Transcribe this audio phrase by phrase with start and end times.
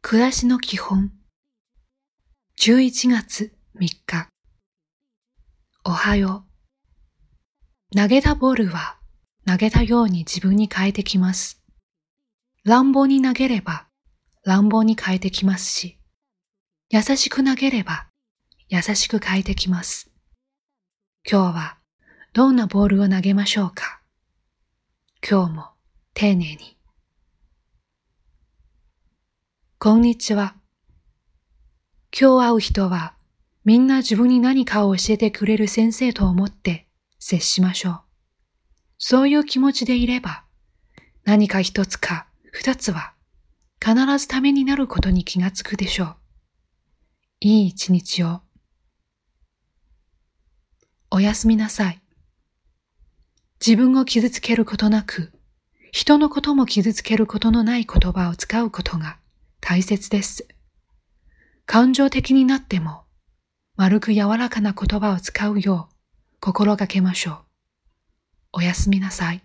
[0.00, 1.12] 暮らしの基本。
[2.60, 4.28] 11月3日。
[5.84, 6.44] おはよ
[7.92, 7.96] う。
[7.96, 8.98] 投げたボールは
[9.44, 11.60] 投げたように自分に変えてきます。
[12.64, 13.88] 乱暴に投げれば
[14.44, 15.98] 乱暴に変えてきますし
[16.90, 18.06] 優しく投げれば
[18.68, 20.10] 優しく変えてきます。
[21.30, 21.78] 今日は
[22.32, 24.00] どんなボールを投げましょうか？
[25.28, 25.70] 今日も
[26.14, 26.77] 丁寧に。
[29.80, 30.56] こんにちは。
[32.10, 33.14] 今日会う人は
[33.64, 36.88] みんな自分に何かを教えてくれる先生と思って
[37.20, 38.00] 接しましょう。
[38.98, 40.42] そういう気持ちでいれば
[41.24, 43.14] 何か一つか二つは
[43.80, 46.16] 必ずためになることに気がつくでしょう。
[47.38, 48.40] いい一日を。
[51.12, 52.00] おやすみなさい。
[53.64, 55.30] 自分を傷つけることなく、
[55.92, 59.20] 人のことも傷つけることのない言葉を使うことが
[59.70, 60.48] 大切です。
[61.66, 63.02] 感情的になっても、
[63.76, 65.94] 丸く柔らかな言葉を使うよう
[66.40, 67.38] 心がけましょう。
[68.54, 69.42] おやすみなさい。